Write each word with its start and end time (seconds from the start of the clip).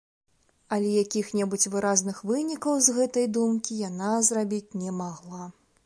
Але 0.77 0.89
якіх-небудзь 1.03 1.67
выразных 1.75 2.23
вынікаў 2.31 2.73
з 2.87 2.99
гэтае 2.99 3.27
думкі 3.37 3.79
яна 3.89 4.11
зрабіць 4.31 4.75
не 4.87 4.97
магла. 5.05 5.43